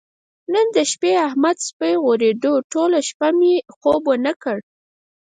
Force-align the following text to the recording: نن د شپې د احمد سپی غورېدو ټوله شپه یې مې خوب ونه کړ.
نن 0.53 0.67
د 0.75 0.77
شپې 0.91 1.11
د 1.17 1.21
احمد 1.27 1.57
سپی 1.67 1.93
غورېدو 2.03 2.53
ټوله 2.71 2.99
شپه 3.09 3.27
یې 3.31 3.35
مې 3.39 3.53
خوب 3.77 4.01
ونه 4.09 4.33
کړ. 4.43 4.57